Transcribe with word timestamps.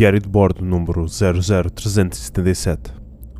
Diário 0.00 0.18
de 0.18 0.30
bordo 0.30 0.64
número 0.64 1.04
00377. 1.04 2.90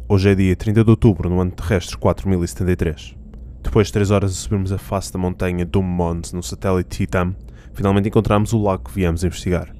Hoje 0.06 0.28
é 0.28 0.34
dia 0.34 0.54
30 0.54 0.84
de 0.84 0.90
outubro, 0.90 1.30
no 1.30 1.40
ano 1.40 1.52
terrestre 1.52 1.96
4073. 1.96 3.16
Depois 3.62 3.86
de 3.86 3.94
3 3.94 4.10
horas 4.10 4.32
a 4.32 4.34
subirmos 4.34 4.70
a 4.70 4.76
face 4.76 5.10
da 5.10 5.18
montanha 5.18 5.64
Dum 5.64 5.80
Mons 5.80 6.34
no 6.34 6.42
satélite 6.42 6.98
Titan, 6.98 7.34
finalmente 7.72 8.08
encontramos 8.08 8.52
o 8.52 8.62
lago 8.62 8.84
que 8.84 8.94
viemos 8.94 9.24
investigar. 9.24 9.74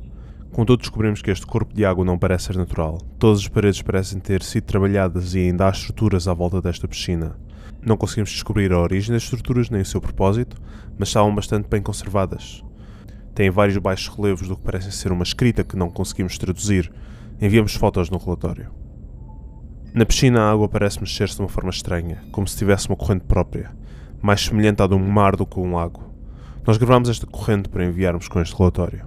Contudo, 0.53 0.80
descobrimos 0.80 1.21
que 1.21 1.30
este 1.30 1.45
corpo 1.45 1.75
de 1.75 1.85
água 1.85 2.03
não 2.03 2.19
parece 2.19 2.47
ser 2.47 2.57
natural. 2.57 2.97
Todas 3.19 3.41
as 3.41 3.49
paredes 3.49 3.83
parecem 3.83 4.19
ter 4.19 4.43
sido 4.43 4.65
trabalhadas 4.65 5.35
e 5.35 5.41
ainda 5.41 5.67
há 5.67 5.71
estruturas 5.71 6.27
à 6.27 6.33
volta 6.33 6.62
desta 6.62 6.89
piscina. 6.89 7.37
Não 7.85 7.99
conseguimos 7.99 8.31
descobrir 8.31 8.73
a 8.73 8.81
origem 8.81 9.12
das 9.12 9.25
estruturas 9.25 9.69
nem 9.69 9.83
o 9.83 9.85
seu 9.85 10.01
propósito, 10.01 10.57
mas 10.99 11.11
estavam 11.11 11.35
bastante 11.35 11.69
bem 11.69 11.83
conservadas. 11.83 12.65
Têm 13.41 13.49
vários 13.49 13.79
baixos 13.79 14.15
relevos 14.15 14.47
do 14.47 14.55
que 14.55 14.63
parece 14.63 14.93
ser 14.93 15.11
uma 15.11 15.23
escrita 15.23 15.65
que 15.65 15.75
não 15.75 15.89
conseguimos 15.89 16.37
traduzir. 16.37 16.93
Enviamos 17.41 17.75
fotos 17.75 18.11
no 18.11 18.19
relatório. 18.19 18.69
Na 19.95 20.05
piscina 20.05 20.43
a 20.43 20.51
água 20.51 20.69
parece 20.69 21.01
mexer-se 21.01 21.37
de 21.37 21.41
uma 21.41 21.48
forma 21.48 21.71
estranha, 21.71 22.23
como 22.33 22.47
se 22.47 22.59
tivesse 22.59 22.89
uma 22.89 22.97
corrente 22.97 23.25
própria, 23.25 23.75
mais 24.21 24.43
semelhante 24.43 24.83
à 24.83 24.87
de 24.87 24.93
um 24.93 24.98
mar 24.98 25.37
do 25.37 25.47
que 25.47 25.59
um 25.59 25.75
lago. 25.75 26.03
Nós 26.67 26.77
gravámos 26.77 27.09
esta 27.09 27.27
corrente 27.27 27.71
para 27.71 27.83
enviarmos 27.83 28.29
com 28.29 28.43
este 28.43 28.55
relatório. 28.55 29.07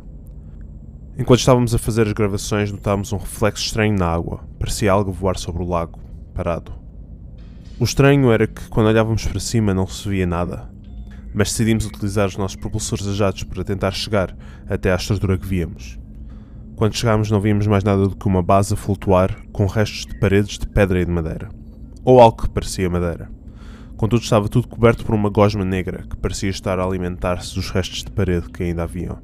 Enquanto 1.16 1.41
estávamos 1.41 1.76
a 1.76 1.77
fazer 1.77 2.08
as 2.08 2.13
gravações, 2.13 2.72
notámos 2.72 3.13
um 3.13 3.18
reflexo 3.18 3.63
estranho 3.63 3.96
na 3.96 4.08
água. 4.08 4.40
Parecia 4.58 4.91
algo 4.91 5.12
voar 5.12 5.38
sobre 5.38 5.62
o 5.62 5.70
lago, 5.70 6.00
parado. 6.34 6.72
O 7.80 7.84
estranho 7.84 8.32
era 8.32 8.48
que, 8.48 8.68
quando 8.70 8.88
olhávamos 8.88 9.27
para 9.27 9.40
cima, 9.40 9.76
não 9.76 9.86
se 9.86 10.10
via 10.10 10.26
nada 10.26 10.74
mas 11.34 11.50
decidimos 11.50 11.86
utilizar 11.86 12.28
os 12.28 12.38
nossos 12.38 12.55
propulsores 12.55 13.08
a 13.08 13.14
jatos 13.14 13.44
para 13.44 13.64
tentar 13.64 13.91
chegar 13.91 14.36
até 14.68 14.91
à 14.91 14.96
estrutura 14.96 15.38
que 15.38 15.48
víamos. 15.48 16.00
Quando 16.76 16.96
chegámos 16.96 17.30
não 17.30 17.40
víamos 17.40 17.68
mais 17.68 17.84
nada 17.84 18.08
do 18.08 18.16
que 18.16 18.28
uma 18.28 18.41
base 18.41 18.74
a 18.74 18.77
flutuar 18.77 19.35
com 19.52 19.66
restos 19.66 20.05
de 20.05 20.20
paredes 20.20 20.57
de 20.57 20.68
pedra 20.68 21.02
e 21.02 21.05
de 21.05 21.12
madeira. 21.12 21.49
Ou 22.04 22.20
algo 22.20 22.41
que 22.41 22.49
parecia 22.49 22.90
madeira. 22.90 23.30
Contudo 23.96 24.24
estava 24.24 24.49
tudo 24.49 24.68
coberto 24.68 25.05
por 25.05 25.16
uma 25.16 25.30
gosma 25.30 25.63
negra 25.63 26.04
que 26.10 26.18
parecia 26.18 26.49
estar 26.49 26.80
a 26.80 26.84
alimentar-se 26.84 27.55
dos 27.55 27.70
restos 27.70 28.04
de 28.04 28.12
parede 28.12 28.50
que 28.50 28.63
ainda 28.63 28.84
haviam. 28.84 29.20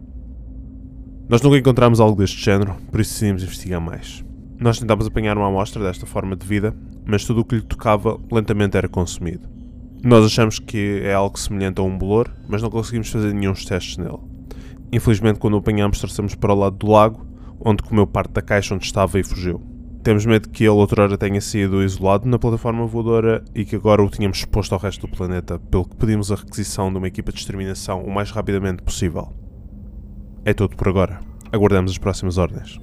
Nós 1.27 1.41
nunca 1.41 1.57
encontramos 1.57 1.99
algo 1.99 2.17
deste 2.17 2.43
género, 2.43 2.75
por 2.89 2.99
isso 2.99 3.13
decidimos 3.13 3.43
investigar 3.43 3.81
mais. 3.81 4.23
Nós 4.59 4.79
tentámos 4.79 5.07
apanhar 5.07 5.37
uma 5.37 5.47
amostra 5.47 5.83
desta 5.83 6.05
forma 6.05 6.35
de 6.35 6.45
vida, 6.45 6.75
mas 7.05 7.25
tudo 7.25 7.41
o 7.41 7.45
que 7.45 7.55
lhe 7.55 7.61
tocava 7.61 8.19
lentamente 8.31 8.77
era 8.77 8.87
consumido. 8.87 9.58
Nós 10.03 10.25
achamos 10.25 10.59
que 10.59 11.01
é 11.03 11.13
algo 11.13 11.37
semelhante 11.37 11.81
a 11.81 11.83
um 11.83 11.97
bolor, 11.97 12.31
mas 12.47 12.61
não 12.61 12.69
conseguimos 12.69 13.09
fazer 13.09 13.33
nenhum 13.33 13.53
testes 13.53 13.97
nele. 13.97 14.19
Infelizmente, 14.93 15.39
quando 15.39 15.55
o 15.55 15.57
apanhamos, 15.57 15.99
traçamos 15.99 16.35
para 16.35 16.53
o 16.53 16.57
lado 16.57 16.77
do 16.77 16.89
lago, 16.89 17.27
onde 17.59 17.83
comeu 17.83 18.07
parte 18.07 18.31
da 18.31 18.41
caixa 18.41 18.73
onde 18.73 18.85
estava 18.85 19.19
e 19.19 19.23
fugiu. 19.23 19.61
Temos 20.01 20.25
medo 20.25 20.47
que 20.49 20.63
ele 20.63 20.69
outrora 20.69 21.17
tenha 21.17 21.41
sido 21.41 21.83
isolado 21.83 22.27
na 22.29 22.39
plataforma 22.39 22.85
voadora 22.85 23.43
e 23.53 23.65
que 23.65 23.75
agora 23.75 24.01
o 24.01 24.09
tenhamos 24.09 24.37
exposto 24.37 24.71
ao 24.73 24.79
resto 24.79 25.05
do 25.05 25.13
planeta, 25.13 25.59
pelo 25.59 25.83
que 25.83 25.97
pedimos 25.97 26.31
a 26.31 26.35
requisição 26.35 26.89
de 26.89 26.97
uma 26.97 27.07
equipa 27.07 27.33
de 27.33 27.39
exterminação 27.39 28.01
o 28.01 28.09
mais 28.09 28.31
rapidamente 28.31 28.81
possível. 28.81 29.33
É 30.45 30.53
tudo 30.53 30.77
por 30.77 30.87
agora. 30.87 31.19
Aguardamos 31.51 31.91
as 31.91 31.97
próximas 31.97 32.37
ordens. 32.37 32.79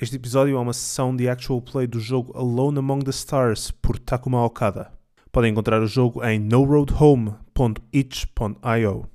Este 0.00 0.16
episódio 0.16 0.56
é 0.56 0.58
uma 0.58 0.72
sessão 0.72 1.14
de 1.14 1.28
actual 1.28 1.60
play 1.60 1.86
do 1.86 2.00
jogo 2.00 2.34
Alone 2.34 2.78
Among 2.78 3.04
the 3.04 3.10
Stars 3.10 3.70
por 3.70 3.98
Takuma 3.98 4.42
Okada. 4.42 4.90
Podem 5.30 5.52
encontrar 5.52 5.82
o 5.82 5.86
jogo 5.86 6.24
em 6.24 6.38
noroadhome.itch.io. 6.38 9.09